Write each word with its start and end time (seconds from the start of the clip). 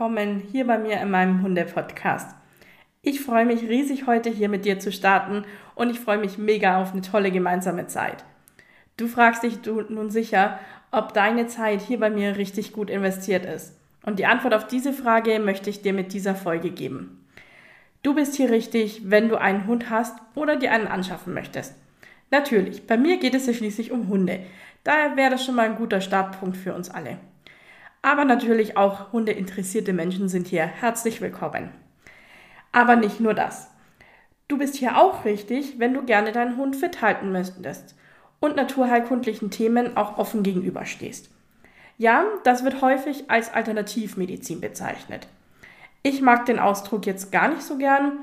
Willkommen 0.00 0.42
hier 0.50 0.66
bei 0.66 0.78
mir 0.78 0.98
in 0.98 1.10
meinem 1.10 1.42
Hunde-Podcast. 1.42 2.34
Ich 3.02 3.20
freue 3.20 3.44
mich 3.44 3.68
riesig, 3.68 4.06
heute 4.06 4.30
hier 4.30 4.48
mit 4.48 4.64
dir 4.64 4.78
zu 4.78 4.92
starten 4.92 5.44
und 5.74 5.90
ich 5.90 6.00
freue 6.00 6.16
mich 6.16 6.38
mega 6.38 6.80
auf 6.80 6.92
eine 6.92 7.02
tolle 7.02 7.30
gemeinsame 7.30 7.86
Zeit. 7.86 8.24
Du 8.96 9.08
fragst 9.08 9.42
dich 9.42 9.58
nun 9.90 10.08
sicher, 10.08 10.58
ob 10.90 11.12
deine 11.12 11.48
Zeit 11.48 11.82
hier 11.82 12.00
bei 12.00 12.08
mir 12.08 12.38
richtig 12.38 12.72
gut 12.72 12.88
investiert 12.88 13.44
ist. 13.44 13.76
Und 14.02 14.18
die 14.18 14.24
Antwort 14.24 14.54
auf 14.54 14.66
diese 14.66 14.94
Frage 14.94 15.38
möchte 15.38 15.68
ich 15.68 15.82
dir 15.82 15.92
mit 15.92 16.14
dieser 16.14 16.34
Folge 16.34 16.70
geben. 16.70 17.22
Du 18.02 18.14
bist 18.14 18.36
hier 18.36 18.48
richtig, 18.48 19.02
wenn 19.10 19.28
du 19.28 19.38
einen 19.38 19.66
Hund 19.66 19.90
hast 19.90 20.16
oder 20.34 20.56
dir 20.56 20.72
einen 20.72 20.88
anschaffen 20.88 21.34
möchtest. 21.34 21.74
Natürlich, 22.30 22.86
bei 22.86 22.96
mir 22.96 23.18
geht 23.18 23.34
es 23.34 23.46
ja 23.46 23.52
schließlich 23.52 23.92
um 23.92 24.08
Hunde. 24.08 24.40
Daher 24.82 25.18
wäre 25.18 25.32
das 25.32 25.44
schon 25.44 25.56
mal 25.56 25.66
ein 25.66 25.76
guter 25.76 26.00
Startpunkt 26.00 26.56
für 26.56 26.72
uns 26.72 26.88
alle. 26.88 27.18
Aber 28.02 28.24
natürlich 28.24 28.76
auch 28.76 29.12
hundeinteressierte 29.12 29.92
Menschen 29.92 30.28
sind 30.28 30.46
hier 30.46 30.64
herzlich 30.64 31.20
willkommen. 31.20 31.70
Aber 32.72 32.96
nicht 32.96 33.20
nur 33.20 33.34
das. 33.34 33.70
Du 34.48 34.58
bist 34.58 34.76
hier 34.76 34.98
auch 34.98 35.24
richtig, 35.24 35.78
wenn 35.78 35.94
du 35.94 36.04
gerne 36.04 36.32
deinen 36.32 36.56
Hund 36.56 36.76
fit 36.76 37.02
halten 37.02 37.30
möchtest 37.30 37.94
und 38.40 38.56
naturheilkundlichen 38.56 39.50
Themen 39.50 39.96
auch 39.96 40.18
offen 40.18 40.42
gegenüberstehst. 40.42 41.30
Ja, 41.98 42.24
das 42.44 42.64
wird 42.64 42.80
häufig 42.80 43.30
als 43.30 43.52
Alternativmedizin 43.52 44.60
bezeichnet. 44.60 45.28
Ich 46.02 46.22
mag 46.22 46.46
den 46.46 46.58
Ausdruck 46.58 47.04
jetzt 47.04 47.30
gar 47.30 47.48
nicht 47.48 47.62
so 47.62 47.76
gern. 47.76 48.20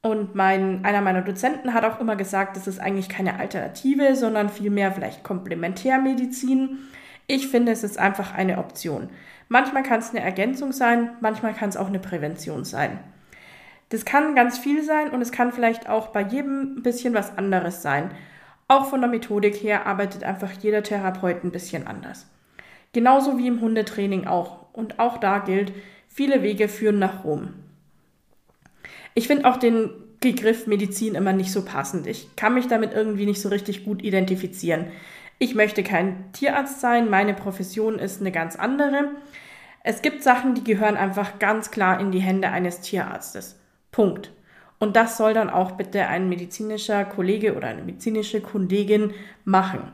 Und 0.00 0.34
mein, 0.34 0.84
einer 0.84 1.02
meiner 1.02 1.20
Dozenten 1.20 1.74
hat 1.74 1.84
auch 1.84 2.00
immer 2.00 2.16
gesagt, 2.16 2.56
das 2.56 2.66
ist 2.66 2.80
eigentlich 2.80 3.10
keine 3.10 3.38
Alternative, 3.38 4.16
sondern 4.16 4.48
vielmehr 4.48 4.92
vielleicht 4.92 5.22
Komplementärmedizin. 5.22 6.78
Ich 7.28 7.46
finde, 7.46 7.70
es 7.70 7.84
ist 7.84 7.98
einfach 7.98 8.34
eine 8.34 8.58
Option. 8.58 9.08
Manchmal 9.48 9.84
kann 9.84 10.00
es 10.00 10.10
eine 10.10 10.20
Ergänzung 10.20 10.72
sein, 10.72 11.10
manchmal 11.20 11.54
kann 11.54 11.68
es 11.68 11.76
auch 11.76 11.86
eine 11.86 12.00
Prävention 12.00 12.64
sein. 12.64 12.98
Das 13.90 14.04
kann 14.04 14.34
ganz 14.34 14.58
viel 14.58 14.82
sein 14.82 15.10
und 15.10 15.22
es 15.22 15.30
kann 15.30 15.52
vielleicht 15.52 15.88
auch 15.88 16.08
bei 16.08 16.22
jedem 16.22 16.78
ein 16.78 16.82
bisschen 16.82 17.14
was 17.14 17.38
anderes 17.38 17.82
sein. 17.82 18.10
Auch 18.66 18.90
von 18.90 19.00
der 19.00 19.08
Methodik 19.08 19.62
her 19.62 19.86
arbeitet 19.86 20.24
einfach 20.24 20.50
jeder 20.60 20.82
Therapeut 20.82 21.44
ein 21.44 21.52
bisschen 21.52 21.86
anders. 21.86 22.26
Genauso 22.92 23.38
wie 23.38 23.46
im 23.46 23.60
Hundetraining 23.60 24.26
auch. 24.26 24.66
Und 24.72 24.98
auch 24.98 25.18
da 25.18 25.38
gilt, 25.38 25.72
Viele 26.18 26.42
Wege 26.42 26.66
führen 26.66 26.98
nach 26.98 27.22
Rom. 27.22 27.50
Ich 29.14 29.28
finde 29.28 29.48
auch 29.48 29.56
den 29.56 29.90
Begriff 30.20 30.66
Medizin 30.66 31.14
immer 31.14 31.32
nicht 31.32 31.52
so 31.52 31.64
passend. 31.64 32.08
Ich 32.08 32.34
kann 32.34 32.54
mich 32.54 32.66
damit 32.66 32.92
irgendwie 32.92 33.24
nicht 33.24 33.40
so 33.40 33.48
richtig 33.50 33.84
gut 33.84 34.02
identifizieren. 34.02 34.86
Ich 35.38 35.54
möchte 35.54 35.84
kein 35.84 36.32
Tierarzt 36.32 36.80
sein, 36.80 37.08
meine 37.08 37.32
Profession 37.32 37.98
ist 37.98 38.20
eine 38.20 38.32
ganz 38.32 38.56
andere. 38.56 39.10
Es 39.84 40.02
gibt 40.02 40.22
Sachen, 40.22 40.54
die 40.54 40.64
gehören 40.64 40.96
einfach 40.96 41.38
ganz 41.38 41.70
klar 41.70 42.00
in 42.00 42.10
die 42.10 42.18
Hände 42.18 42.50
eines 42.50 42.80
Tierarztes. 42.80 43.58
Punkt. 43.92 44.32
Und 44.80 44.96
das 44.96 45.16
soll 45.16 45.34
dann 45.34 45.50
auch 45.50 45.72
bitte 45.72 46.06
ein 46.06 46.28
medizinischer 46.28 47.04
Kollege 47.04 47.54
oder 47.56 47.68
eine 47.68 47.82
medizinische 47.82 48.40
Kollegin 48.40 49.12
machen. 49.44 49.92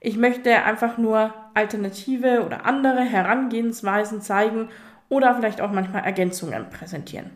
Ich 0.00 0.16
möchte 0.16 0.64
einfach 0.64 0.96
nur 0.96 1.34
alternative 1.54 2.44
oder 2.44 2.64
andere 2.64 3.00
Herangehensweisen 3.00 4.20
zeigen 4.20 4.68
oder 5.08 5.34
vielleicht 5.34 5.60
auch 5.60 5.72
manchmal 5.72 6.04
Ergänzungen 6.04 6.70
präsentieren. 6.70 7.30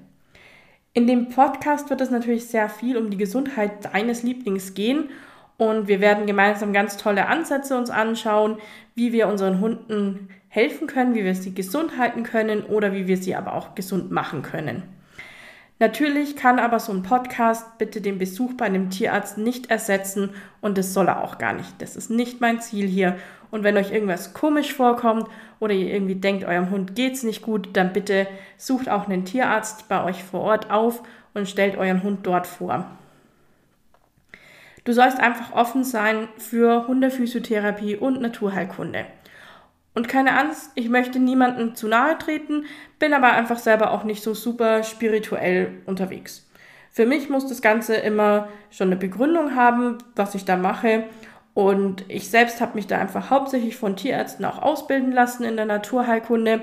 In 0.93 1.07
dem 1.07 1.31
Podcast 1.31 1.91
wird 1.91 2.01
es 2.01 2.11
natürlich 2.11 2.47
sehr 2.47 2.69
viel 2.69 2.97
um 2.97 3.11
die 3.11 3.17
Gesundheit 3.17 3.85
deines 3.93 4.23
Lieblings 4.23 4.75
gehen 4.75 5.09
und 5.63 5.87
wir 5.87 6.01
werden 6.01 6.27
gemeinsam 6.27 6.73
ganz 6.73 6.97
tolle 6.97 7.29
Ansätze 7.29 7.77
uns 7.77 7.89
anschauen, 7.89 8.59
wie 8.97 9.13
wir 9.13 9.29
unseren 9.29 9.61
Hunden 9.61 10.29
helfen 10.49 10.89
können, 10.89 11.15
wie 11.15 11.25
wir 11.25 11.35
sie 11.37 11.55
gesund 11.55 11.97
halten 11.99 12.25
können 12.25 12.65
oder 12.65 12.93
wie 12.93 13.07
wir 13.07 13.17
sie 13.17 13.37
aber 13.37 13.55
auch 13.55 13.77
gesund 13.77 14.11
machen 14.11 14.43
können. 14.43 14.83
Natürlich 15.79 16.37
kann 16.37 16.59
aber 16.59 16.79
so 16.79 16.93
ein 16.93 17.03
Podcast 17.03 17.79
bitte 17.79 18.01
den 18.01 18.19
Besuch 18.19 18.55
bei 18.55 18.67
einem 18.67 18.91
Tierarzt 18.91 19.39
nicht 19.39 19.71
ersetzen 19.71 20.31
und 20.61 20.79
das 20.79 20.95
soll 20.95 21.09
er 21.09 21.23
auch 21.23 21.39
gar 21.39 21.53
nicht. 21.53 21.81
Das 21.81 21.97
ist 21.97 22.11
nicht 22.11 22.41
mein 22.41 22.61
Ziel 22.61 22.87
hier. 22.87 23.17
Und 23.51 23.65
wenn 23.65 23.77
euch 23.77 23.93
irgendwas 23.93 24.35
komisch 24.35 24.73
vorkommt 24.73 25.29
oder 25.61 25.75
ihr 25.75 25.93
irgendwie 25.93 26.15
denkt, 26.15 26.45
eurem 26.45 26.71
Hund 26.71 26.97
geht's 26.97 27.23
nicht 27.23 27.43
gut, 27.43 27.71
dann 27.75 27.93
bitte 27.93 28.27
sucht 28.57 28.89
auch 28.89 29.09
einen 29.09 29.25
Tierarzt 29.25 29.89
bei 29.89 30.03
euch 30.05 30.25
vor 30.25 30.41
Ort 30.41 30.71
auf 30.71 31.03
und 31.35 31.49
stellt 31.49 31.77
euren 31.77 32.03
Hund 32.03 32.27
dort 32.27 32.47
vor. 32.47 32.87
Du 34.85 34.93
sollst 34.93 35.21
einfach 35.21 35.53
offen 35.53 35.85
sein 35.85 36.29
für 36.39 36.89
Hundephysiotherapie 36.89 37.97
und 37.97 38.21
Naturheilkunde. 38.21 39.07
Und 39.95 40.09
keine 40.09 40.39
Angst, 40.39 40.71
ich 40.75 40.89
möchte 40.89 41.19
niemandem 41.19 41.75
zu 41.75 41.87
nahe 41.87 42.17
treten, 42.19 42.65
bin 42.99 43.13
aber 43.13 43.33
einfach 43.33 43.59
selber 43.59 43.91
auch 43.93 44.05
nicht 44.05 44.23
so 44.23 44.35
super 44.35 44.83
spirituell 44.83 45.83
unterwegs. 45.87 46.49
Für 46.91 47.07
mich 47.07 47.29
muss 47.29 47.47
das 47.47 47.63
Ganze 47.63 47.95
immer 47.95 48.49
schon 48.71 48.89
eine 48.89 48.97
Begründung 48.97 49.55
haben, 49.55 49.99
was 50.17 50.35
ich 50.35 50.45
da 50.45 50.57
mache. 50.57 51.05
Und 51.55 52.05
ich 52.09 52.31
selbst 52.31 52.61
habe 52.61 52.75
mich 52.75 52.87
da 52.87 52.99
einfach 52.99 53.31
hauptsächlich 53.31 53.77
von 53.77 53.97
Tierärzten 53.97 54.45
auch 54.45 54.61
ausbilden 54.61 55.13
lassen 55.13 55.45
in 55.45 55.57
der 55.57 55.67
Naturheilkunde. 55.67 56.63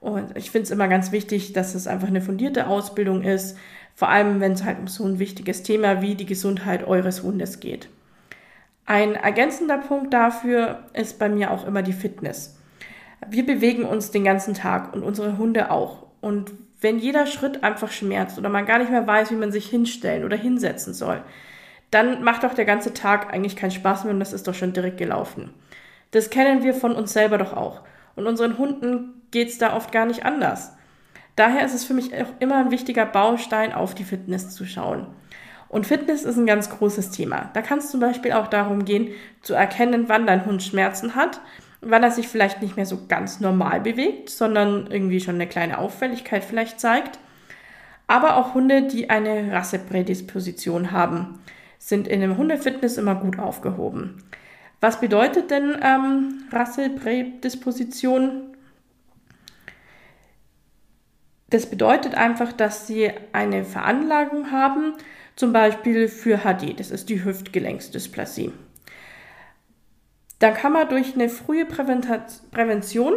Und 0.00 0.36
ich 0.36 0.50
finde 0.50 0.64
es 0.64 0.70
immer 0.70 0.88
ganz 0.88 1.12
wichtig, 1.12 1.52
dass 1.52 1.74
es 1.74 1.86
einfach 1.86 2.08
eine 2.08 2.22
fundierte 2.22 2.66
Ausbildung 2.66 3.22
ist, 3.22 3.58
vor 4.00 4.08
allem 4.08 4.40
wenn 4.40 4.52
es 4.52 4.64
halt 4.64 4.78
um 4.78 4.86
so 4.88 5.04
ein 5.04 5.18
wichtiges 5.18 5.62
Thema 5.62 6.00
wie 6.00 6.14
die 6.14 6.24
Gesundheit 6.24 6.88
eures 6.88 7.22
Hundes 7.22 7.60
geht. 7.60 7.90
Ein 8.86 9.14
ergänzender 9.14 9.76
Punkt 9.76 10.14
dafür 10.14 10.84
ist 10.94 11.18
bei 11.18 11.28
mir 11.28 11.50
auch 11.50 11.66
immer 11.66 11.82
die 11.82 11.92
Fitness. 11.92 12.58
Wir 13.28 13.44
bewegen 13.44 13.84
uns 13.84 14.10
den 14.10 14.24
ganzen 14.24 14.54
Tag 14.54 14.94
und 14.94 15.02
unsere 15.02 15.36
Hunde 15.36 15.70
auch. 15.70 16.06
Und 16.22 16.50
wenn 16.80 16.98
jeder 16.98 17.26
Schritt 17.26 17.62
einfach 17.62 17.90
schmerzt 17.92 18.38
oder 18.38 18.48
man 18.48 18.64
gar 18.64 18.78
nicht 18.78 18.90
mehr 18.90 19.06
weiß, 19.06 19.32
wie 19.32 19.36
man 19.36 19.52
sich 19.52 19.68
hinstellen 19.68 20.24
oder 20.24 20.38
hinsetzen 20.38 20.94
soll, 20.94 21.20
dann 21.90 22.24
macht 22.24 22.42
doch 22.42 22.54
der 22.54 22.64
ganze 22.64 22.94
Tag 22.94 23.30
eigentlich 23.34 23.54
keinen 23.54 23.70
Spaß 23.70 24.04
mehr 24.04 24.14
und 24.14 24.20
das 24.20 24.32
ist 24.32 24.48
doch 24.48 24.54
schon 24.54 24.72
direkt 24.72 24.96
gelaufen. 24.96 25.50
Das 26.10 26.30
kennen 26.30 26.62
wir 26.62 26.72
von 26.72 26.92
uns 26.96 27.12
selber 27.12 27.36
doch 27.36 27.52
auch. 27.52 27.82
Und 28.16 28.26
unseren 28.26 28.56
Hunden 28.56 29.20
geht 29.30 29.48
es 29.48 29.58
da 29.58 29.76
oft 29.76 29.92
gar 29.92 30.06
nicht 30.06 30.24
anders. 30.24 30.72
Daher 31.40 31.64
ist 31.64 31.72
es 31.72 31.86
für 31.86 31.94
mich 31.94 32.12
auch 32.12 32.28
immer 32.38 32.58
ein 32.58 32.70
wichtiger 32.70 33.06
Baustein, 33.06 33.72
auf 33.72 33.94
die 33.94 34.04
Fitness 34.04 34.50
zu 34.50 34.66
schauen. 34.66 35.06
Und 35.70 35.86
Fitness 35.86 36.24
ist 36.24 36.36
ein 36.36 36.44
ganz 36.44 36.68
großes 36.68 37.12
Thema. 37.12 37.48
Da 37.54 37.62
kann 37.62 37.78
es 37.78 37.90
zum 37.90 37.98
Beispiel 37.98 38.32
auch 38.32 38.48
darum 38.48 38.84
gehen, 38.84 39.08
zu 39.40 39.54
erkennen, 39.54 40.10
wann 40.10 40.26
dein 40.26 40.44
Hund 40.44 40.62
Schmerzen 40.62 41.14
hat, 41.14 41.40
wann 41.80 42.02
er 42.02 42.10
sich 42.10 42.28
vielleicht 42.28 42.60
nicht 42.60 42.76
mehr 42.76 42.84
so 42.84 43.06
ganz 43.08 43.40
normal 43.40 43.80
bewegt, 43.80 44.28
sondern 44.28 44.88
irgendwie 44.88 45.18
schon 45.18 45.36
eine 45.36 45.46
kleine 45.46 45.78
Auffälligkeit 45.78 46.44
vielleicht 46.44 46.78
zeigt. 46.78 47.18
Aber 48.06 48.36
auch 48.36 48.52
Hunde, 48.52 48.82
die 48.82 49.08
eine 49.08 49.50
Rasseprädisposition 49.50 50.90
haben, 50.90 51.38
sind 51.78 52.06
in 52.06 52.22
einem 52.22 52.36
Hundefitness 52.36 52.98
immer 52.98 53.14
gut 53.14 53.38
aufgehoben. 53.38 54.24
Was 54.82 55.00
bedeutet 55.00 55.50
denn 55.50 55.74
ähm, 55.82 56.42
Rasseprädisposition? 56.52 58.49
Das 61.50 61.66
bedeutet 61.66 62.14
einfach, 62.14 62.52
dass 62.52 62.86
sie 62.86 63.10
eine 63.32 63.64
Veranlagung 63.64 64.52
haben, 64.52 64.94
zum 65.36 65.52
Beispiel 65.52 66.08
für 66.08 66.38
HD, 66.38 66.78
das 66.78 66.90
ist 66.90 67.08
die 67.08 67.24
Hüftgelenksdysplasie. 67.24 68.52
Da 70.38 70.50
kann 70.50 70.72
man 70.72 70.88
durch 70.88 71.14
eine 71.14 71.28
frühe 71.28 71.66
Prävention 71.66 73.14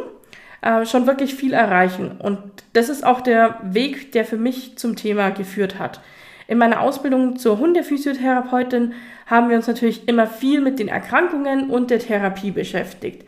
äh, 0.62 0.86
schon 0.86 1.08
wirklich 1.08 1.36
viel 1.36 1.54
erreichen. 1.54 2.18
Und 2.20 2.40
das 2.74 2.90
ist 2.90 3.06
auch 3.06 3.22
der 3.22 3.60
Weg, 3.64 4.12
der 4.14 4.26
für 4.26 4.38
mich 4.38 4.78
zum 4.78 4.96
Thema 4.96 5.30
geführt 5.30 5.80
hat. 5.80 6.02
In 6.48 6.58
meiner 6.58 6.82
Ausbildung 6.82 7.38
zur 7.38 7.60
Hundephysiotherapeutin 7.60 8.94
haben 9.26 9.50
wir 9.50 9.56
uns 9.56 9.68
natürlich 9.68 10.08
immer 10.08 10.28
viel 10.28 10.62
mit 10.62 10.80
den 10.80 10.88
Erkrankungen 10.88 11.70
und 11.70 11.92
der 11.92 12.00
Therapie 12.00 12.52
beschäftigt. 12.52 13.26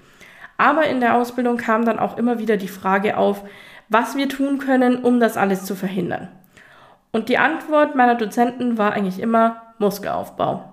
Aber 0.57 0.87
in 0.87 0.99
der 0.99 1.15
Ausbildung 1.15 1.57
kam 1.57 1.85
dann 1.85 1.99
auch 1.99 2.17
immer 2.17 2.39
wieder 2.39 2.57
die 2.57 2.67
Frage 2.67 3.17
auf, 3.17 3.43
was 3.89 4.15
wir 4.15 4.29
tun 4.29 4.57
können, 4.57 5.03
um 5.03 5.19
das 5.19 5.37
alles 5.37 5.65
zu 5.65 5.75
verhindern. 5.75 6.29
Und 7.11 7.29
die 7.29 7.37
Antwort 7.37 7.95
meiner 7.95 8.15
Dozenten 8.15 8.77
war 8.77 8.93
eigentlich 8.93 9.19
immer 9.19 9.61
Muskelaufbau. 9.79 10.71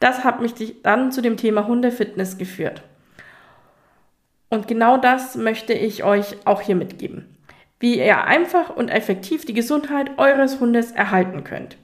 Das 0.00 0.24
hat 0.24 0.40
mich 0.40 0.54
dann 0.82 1.12
zu 1.12 1.22
dem 1.22 1.36
Thema 1.36 1.66
Hundefitness 1.66 2.38
geführt. 2.38 2.82
Und 4.48 4.68
genau 4.68 4.96
das 4.96 5.36
möchte 5.36 5.72
ich 5.72 6.04
euch 6.04 6.36
auch 6.46 6.60
hier 6.60 6.76
mitgeben. 6.76 7.36
Wie 7.78 7.98
ihr 7.98 8.24
einfach 8.24 8.74
und 8.74 8.88
effektiv 8.88 9.44
die 9.44 9.54
Gesundheit 9.54 10.18
eures 10.18 10.60
Hundes 10.60 10.92
erhalten 10.92 11.44
könnt. 11.44 11.76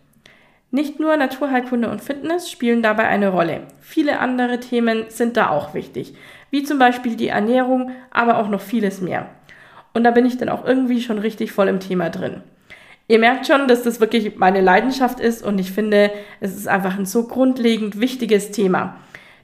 Nicht 0.70 0.98
nur 0.98 1.14
Naturheilkunde 1.18 1.90
und 1.90 2.00
Fitness 2.00 2.50
spielen 2.50 2.82
dabei 2.82 3.06
eine 3.06 3.28
Rolle. 3.28 3.66
Viele 3.80 4.20
andere 4.20 4.58
Themen 4.58 5.04
sind 5.08 5.36
da 5.36 5.50
auch 5.50 5.74
wichtig, 5.74 6.14
wie 6.50 6.62
zum 6.62 6.78
Beispiel 6.78 7.14
die 7.14 7.28
Ernährung, 7.28 7.90
aber 8.10 8.38
auch 8.38 8.48
noch 8.48 8.62
vieles 8.62 9.02
mehr. 9.02 9.28
Und 9.94 10.04
da 10.04 10.10
bin 10.10 10.26
ich 10.26 10.38
dann 10.38 10.48
auch 10.48 10.64
irgendwie 10.64 11.00
schon 11.00 11.18
richtig 11.18 11.52
voll 11.52 11.68
im 11.68 11.80
Thema 11.80 12.10
drin. 12.10 12.42
Ihr 13.08 13.18
merkt 13.18 13.46
schon, 13.46 13.68
dass 13.68 13.82
das 13.82 14.00
wirklich 14.00 14.36
meine 14.36 14.60
Leidenschaft 14.60 15.20
ist 15.20 15.44
und 15.44 15.58
ich 15.58 15.72
finde, 15.72 16.10
es 16.40 16.56
ist 16.56 16.68
einfach 16.68 16.98
ein 16.98 17.06
so 17.06 17.26
grundlegend 17.26 18.00
wichtiges 18.00 18.52
Thema. 18.52 18.96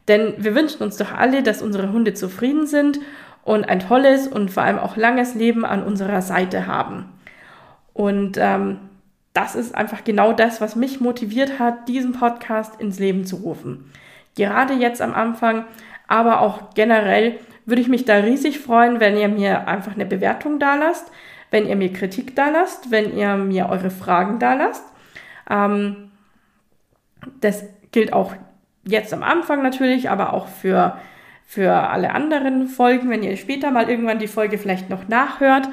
Denn 0.07 0.35
wir 0.39 0.55
wünschen 0.55 0.83
uns 0.83 0.97
doch 0.97 1.13
alle, 1.13 1.43
dass 1.43 1.61
unsere 1.61 1.93
Hunde 1.93 2.15
zufrieden 2.15 2.67
sind 2.67 2.99
und 3.45 3.69
ein 3.69 3.81
tolles 3.81 4.27
und 4.27 4.51
vor 4.51 4.63
allem 4.63 4.79
auch 4.79 4.97
langes 4.97 5.35
Leben 5.35 5.65
an 5.65 5.83
unserer 5.83 6.23
Seite 6.23 6.67
haben. 6.67 7.13
Und 7.93 8.39
ähm, 8.39 8.79
das 9.35 9.55
ist 9.55 9.75
einfach 9.75 10.05
genau 10.05 10.33
das, 10.33 10.61
was 10.61 10.77
mich 10.77 11.01
motiviert 11.01 11.59
hat, 11.59 11.89
diesen 11.89 12.13
Podcast 12.13 12.81
ins 12.81 12.99
Leben 12.99 13.25
zu 13.25 13.37
rufen. 13.37 13.91
Gerade 14.37 14.75
jetzt 14.75 15.03
am 15.03 15.15
Anfang, 15.15 15.65
aber 16.07 16.41
auch 16.41 16.75
generell 16.75 17.39
würde 17.69 17.83
ich 17.83 17.89
mich 17.89 18.07
da 18.07 18.17
riesig 18.17 18.61
freuen, 18.61 18.99
wenn 18.99 19.17
ihr 19.17 19.29
mir 19.29 19.69
einfach 19.69 19.95
eine 19.95 20.07
Bewertung 20.07 20.59
da 20.59 20.75
lasst, 20.75 21.13
wenn 21.51 21.67
ihr 21.67 21.77
mir 21.77 21.93
Kritik 21.93 22.35
da 22.35 22.49
lasst, 22.49 22.91
wenn 22.91 23.17
ihr 23.17 23.37
mir 23.37 23.69
eure 23.69 23.91
Fragen 23.91 24.39
da 24.39 24.55
lasst. 24.55 24.85
Ähm, 25.51 26.11
das 27.41 27.65
gilt 27.93 28.13
auch 28.13 28.35
jetzt 28.87 29.13
am 29.13 29.23
Anfang 29.23 29.63
natürlich, 29.63 30.09
aber 30.09 30.33
auch 30.33 30.49
für, 30.49 30.97
für 31.45 31.73
alle 31.73 32.13
anderen 32.13 32.69
Folgen. 32.69 33.11
Wenn 33.11 33.23
ihr 33.23 33.37
später 33.37 33.71
mal 33.71 33.91
irgendwann 33.91 34.19
die 34.19 34.29
Folge 34.29 34.57
vielleicht 34.57 34.89
noch 34.89 35.09
nachhört, 35.09 35.69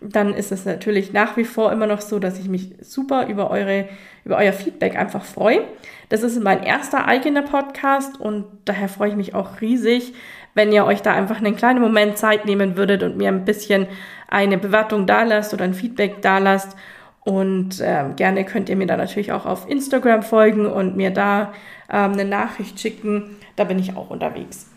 dann 0.00 0.32
ist 0.32 0.50
es 0.50 0.64
natürlich 0.64 1.12
nach 1.12 1.36
wie 1.36 1.44
vor 1.44 1.72
immer 1.72 1.86
noch 1.86 2.00
so, 2.00 2.18
dass 2.18 2.38
ich 2.38 2.48
mich 2.48 2.74
super 2.80 3.26
über 3.26 3.50
eure, 3.50 3.88
über 4.24 4.38
euer 4.38 4.52
Feedback 4.52 4.96
einfach 4.96 5.24
freue. 5.24 5.62
Das 6.08 6.22
ist 6.22 6.40
mein 6.42 6.62
erster 6.62 7.06
eigener 7.06 7.42
Podcast 7.42 8.18
und 8.18 8.46
daher 8.64 8.88
freue 8.88 9.10
ich 9.10 9.16
mich 9.16 9.34
auch 9.34 9.60
riesig, 9.60 10.14
wenn 10.54 10.72
ihr 10.72 10.84
euch 10.84 11.02
da 11.02 11.12
einfach 11.12 11.38
einen 11.38 11.56
kleinen 11.56 11.80
Moment 11.80 12.18
Zeit 12.18 12.44
nehmen 12.44 12.76
würdet 12.76 13.02
und 13.02 13.16
mir 13.16 13.28
ein 13.28 13.44
bisschen 13.44 13.86
eine 14.28 14.58
Bewertung 14.58 15.06
da 15.06 15.22
lasst 15.22 15.54
oder 15.54 15.64
ein 15.64 15.74
Feedback 15.74 16.22
da 16.22 16.38
lasst. 16.38 16.76
Und 17.22 17.80
äh, 17.80 18.04
gerne 18.16 18.44
könnt 18.44 18.68
ihr 18.68 18.76
mir 18.76 18.86
da 18.86 18.96
natürlich 18.96 19.32
auch 19.32 19.44
auf 19.44 19.68
Instagram 19.68 20.22
folgen 20.22 20.66
und 20.66 20.96
mir 20.96 21.10
da 21.10 21.52
ähm, 21.90 22.12
eine 22.12 22.24
Nachricht 22.24 22.80
schicken. 22.80 23.36
Da 23.56 23.64
bin 23.64 23.78
ich 23.78 23.94
auch 23.94 24.10
unterwegs. 24.10 24.70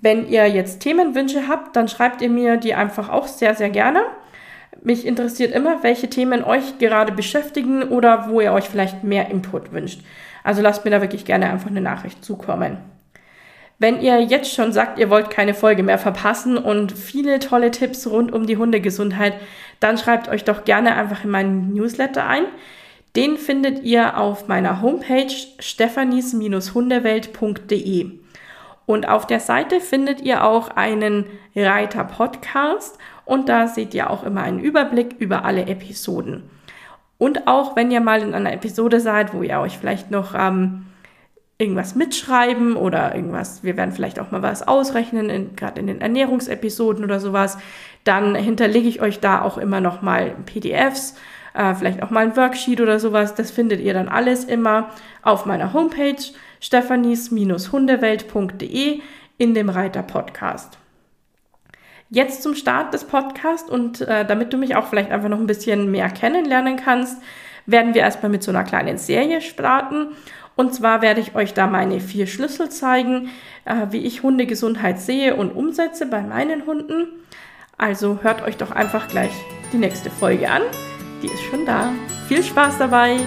Wenn 0.00 0.28
ihr 0.28 0.46
jetzt 0.48 0.80
Themenwünsche 0.80 1.48
habt, 1.48 1.76
dann 1.76 1.88
schreibt 1.88 2.22
ihr 2.22 2.28
mir 2.28 2.56
die 2.56 2.74
einfach 2.74 3.08
auch 3.08 3.28
sehr, 3.28 3.54
sehr 3.54 3.70
gerne. 3.70 4.02
Mich 4.82 5.06
interessiert 5.06 5.54
immer, 5.54 5.82
welche 5.82 6.10
Themen 6.10 6.44
euch 6.44 6.78
gerade 6.78 7.12
beschäftigen 7.12 7.84
oder 7.84 8.28
wo 8.28 8.40
ihr 8.40 8.52
euch 8.52 8.68
vielleicht 8.68 9.04
mehr 9.04 9.30
Input 9.30 9.72
wünscht. 9.72 10.02
Also 10.44 10.62
lasst 10.62 10.84
mir 10.84 10.90
da 10.90 11.00
wirklich 11.00 11.24
gerne 11.24 11.50
einfach 11.50 11.70
eine 11.70 11.80
Nachricht 11.80 12.24
zukommen. 12.24 12.78
Wenn 13.78 14.00
ihr 14.00 14.22
jetzt 14.22 14.54
schon 14.54 14.72
sagt, 14.72 14.98
ihr 14.98 15.10
wollt 15.10 15.28
keine 15.30 15.52
Folge 15.52 15.82
mehr 15.82 15.98
verpassen 15.98 16.56
und 16.56 16.92
viele 16.92 17.40
tolle 17.40 17.70
Tipps 17.70 18.06
rund 18.06 18.32
um 18.32 18.46
die 18.46 18.56
Hundegesundheit, 18.56 19.34
dann 19.80 19.98
schreibt 19.98 20.28
euch 20.28 20.44
doch 20.44 20.64
gerne 20.64 20.94
einfach 20.94 21.24
in 21.24 21.30
meinen 21.30 21.74
Newsletter 21.74 22.26
ein. 22.26 22.44
Den 23.16 23.36
findet 23.36 23.82
ihr 23.82 24.16
auf 24.18 24.48
meiner 24.48 24.80
Homepage 24.80 25.34
stephanies-hundewelt.de. 25.58 28.12
Und 28.86 29.08
auf 29.08 29.26
der 29.26 29.40
Seite 29.40 29.80
findet 29.80 30.22
ihr 30.22 30.44
auch 30.44 30.68
einen 30.70 31.26
Reiter 31.54 32.04
Podcast 32.04 32.96
und 33.24 33.48
da 33.48 33.66
seht 33.66 33.94
ihr 33.94 34.10
auch 34.10 34.22
immer 34.22 34.42
einen 34.42 34.60
Überblick 34.60 35.16
über 35.18 35.44
alle 35.44 35.66
Episoden. 35.66 36.48
Und 37.18 37.48
auch 37.48 37.74
wenn 37.76 37.90
ihr 37.90 38.00
mal 38.00 38.22
in 38.22 38.34
einer 38.34 38.52
Episode 38.52 39.00
seid, 39.00 39.34
wo 39.34 39.42
ihr 39.42 39.58
euch 39.60 39.78
vielleicht 39.78 40.10
noch 40.10 40.34
ähm, 40.34 40.86
irgendwas 41.58 41.94
mitschreiben 41.94 42.76
oder 42.76 43.14
irgendwas, 43.14 43.62
wir 43.62 43.78
werden 43.78 43.92
vielleicht 43.92 44.20
auch 44.20 44.30
mal 44.30 44.42
was 44.42 44.66
ausrechnen, 44.66 45.56
gerade 45.56 45.80
in 45.80 45.86
den 45.86 46.02
Ernährungsepisoden 46.02 47.02
oder 47.02 47.18
sowas, 47.18 47.56
dann 48.04 48.34
hinterlege 48.34 48.88
ich 48.88 49.00
euch 49.00 49.20
da 49.20 49.40
auch 49.40 49.56
immer 49.56 49.80
noch 49.80 50.02
mal 50.02 50.34
PDFs, 50.44 51.14
äh, 51.54 51.74
vielleicht 51.74 52.02
auch 52.02 52.10
mal 52.10 52.24
ein 52.24 52.36
Worksheet 52.36 52.82
oder 52.82 53.00
sowas. 53.00 53.34
Das 53.34 53.50
findet 53.50 53.80
ihr 53.80 53.94
dann 53.94 54.08
alles 54.08 54.44
immer 54.44 54.90
auf 55.22 55.46
meiner 55.46 55.72
Homepage 55.72 56.22
stephanies-hundewelt.de 56.60 59.00
in 59.38 59.54
dem 59.54 59.70
Reiter 59.70 60.02
Podcast. 60.02 60.76
Jetzt 62.08 62.42
zum 62.42 62.54
Start 62.54 62.94
des 62.94 63.02
Podcasts 63.04 63.68
und 63.68 64.00
äh, 64.02 64.24
damit 64.24 64.52
du 64.52 64.58
mich 64.58 64.76
auch 64.76 64.86
vielleicht 64.86 65.10
einfach 65.10 65.28
noch 65.28 65.40
ein 65.40 65.48
bisschen 65.48 65.90
mehr 65.90 66.08
kennenlernen 66.10 66.76
kannst, 66.76 67.20
werden 67.66 67.94
wir 67.94 68.02
erstmal 68.02 68.30
mit 68.30 68.44
so 68.44 68.52
einer 68.52 68.62
kleinen 68.62 68.96
Serie 68.96 69.40
starten. 69.40 70.10
Und 70.56 70.74
zwar 70.74 71.02
werde 71.02 71.20
ich 71.20 71.34
euch 71.34 71.54
da 71.54 71.66
meine 71.66 72.00
vier 72.00 72.26
Schlüssel 72.26 72.70
zeigen, 72.70 73.28
äh, 73.66 73.86
wie 73.90 74.04
ich 74.04 74.22
Hundegesundheit 74.22 74.98
sehe 74.98 75.36
und 75.36 75.54
umsetze 75.54 76.06
bei 76.06 76.22
meinen 76.22 76.66
Hunden. 76.66 77.08
Also 77.76 78.20
hört 78.22 78.42
euch 78.42 78.56
doch 78.56 78.70
einfach 78.70 79.06
gleich 79.06 79.32
die 79.72 79.78
nächste 79.78 80.10
Folge 80.10 80.50
an. 80.50 80.62
Die 81.22 81.26
ist 81.26 81.42
schon 81.50 81.66
da. 81.66 81.92
Viel 82.26 82.42
Spaß 82.42 82.78
dabei! 82.78 83.18